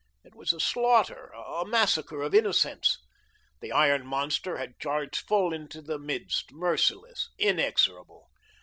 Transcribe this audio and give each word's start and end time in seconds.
It 0.23 0.33
was 0.33 0.51
a 0.51 0.59
slaughter, 0.59 1.27
a 1.27 1.63
massacre 1.63 2.23
of 2.23 2.33
innocents. 2.33 2.97
The 3.59 3.71
iron 3.71 4.03
monster 4.03 4.57
had 4.57 4.79
charged 4.79 5.27
full 5.27 5.53
into 5.53 5.79
the 5.79 5.99
midst, 5.99 6.51
merciless, 6.51 7.29
inexorable. 7.37 8.27